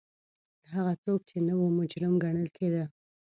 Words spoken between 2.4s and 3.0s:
کېده